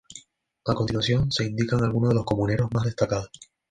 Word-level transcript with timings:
A 0.65 0.73
continuación 0.73 1.31
se 1.31 1.43
indican 1.45 1.83
algunos 1.83 2.09
de 2.09 2.15
los 2.15 2.25
comuneros 2.25 2.69
más 2.73 2.85
destacados. 2.85 3.29